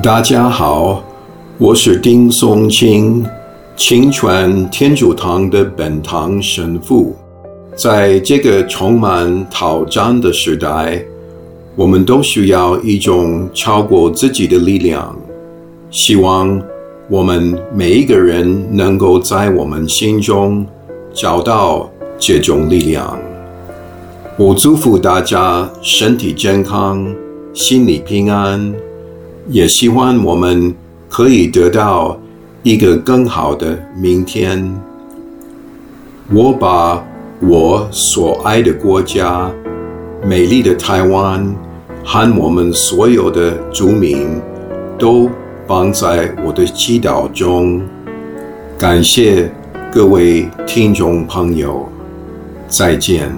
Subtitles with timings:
[0.00, 1.02] 大家好，
[1.58, 3.26] 我是丁松青，
[3.74, 7.16] 清泉天主堂的本堂神父。
[7.74, 11.02] 在这个充满挑战的时代，
[11.74, 15.16] 我们都需要一种超过自己的力量。
[15.90, 16.62] 希望
[17.10, 20.64] 我们每一个人能够在我们心中
[21.12, 23.18] 找到这种力量。
[24.36, 27.04] 我祝福大家身体健康，
[27.52, 28.72] 心理平安。
[29.48, 30.74] 也希望我们
[31.08, 32.18] 可以得到
[32.62, 34.78] 一个更好的明天。
[36.30, 37.02] 我把
[37.40, 39.50] 我所爱的国家、
[40.22, 41.54] 美丽的台湾
[42.04, 44.38] 和我们所有的族民
[44.98, 45.30] 都
[45.66, 47.80] 放在我的祈祷中。
[48.78, 49.50] 感谢
[49.90, 51.88] 各位听众朋友，
[52.68, 53.32] 再见。